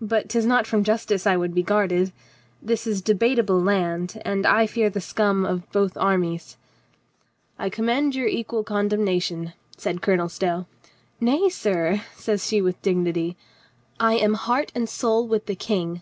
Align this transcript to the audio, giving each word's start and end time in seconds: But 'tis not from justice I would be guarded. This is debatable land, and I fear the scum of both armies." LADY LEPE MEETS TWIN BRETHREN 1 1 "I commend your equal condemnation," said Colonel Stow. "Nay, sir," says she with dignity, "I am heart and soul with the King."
But 0.00 0.30
'tis 0.30 0.46
not 0.46 0.66
from 0.66 0.82
justice 0.82 1.26
I 1.26 1.36
would 1.36 1.52
be 1.54 1.62
guarded. 1.62 2.10
This 2.62 2.86
is 2.86 3.02
debatable 3.02 3.60
land, 3.60 4.18
and 4.24 4.46
I 4.46 4.66
fear 4.66 4.88
the 4.88 4.98
scum 5.02 5.44
of 5.44 5.70
both 5.72 5.94
armies." 5.98 6.56
LADY 7.58 7.66
LEPE 7.66 7.66
MEETS 7.66 7.76
TWIN 7.76 7.84
BRETHREN 7.84 7.86
1 7.98 8.06
1 8.06 8.06
"I 8.06 8.08
commend 8.08 8.14
your 8.14 8.28
equal 8.40 8.64
condemnation," 8.64 9.52
said 9.76 10.00
Colonel 10.00 10.30
Stow. 10.30 10.66
"Nay, 11.20 11.50
sir," 11.50 12.00
says 12.16 12.46
she 12.46 12.62
with 12.62 12.80
dignity, 12.80 13.36
"I 14.00 14.14
am 14.14 14.32
heart 14.32 14.72
and 14.74 14.88
soul 14.88 15.28
with 15.28 15.44
the 15.44 15.54
King." 15.54 16.00